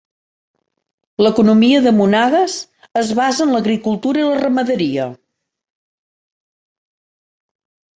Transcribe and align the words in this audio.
L'economia 1.23 1.81
de 1.89 1.93
Monagas 1.99 2.57
es 3.03 3.13
basa 3.21 3.47
en 3.47 3.55
l'agricultura 3.59 4.27
i 4.27 4.29
la 4.33 4.43
ramaderia. 4.43 5.09